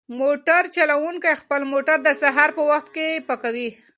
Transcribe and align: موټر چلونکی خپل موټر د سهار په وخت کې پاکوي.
موټر 0.21 0.63
چلونکی 0.75 1.33
خپل 1.41 1.61
موټر 1.71 1.97
د 2.03 2.09
سهار 2.21 2.49
په 2.57 2.63
وخت 2.71 2.87
کې 2.95 3.07
پاکوي. 3.27 3.69